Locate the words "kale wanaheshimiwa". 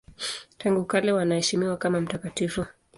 0.85-1.77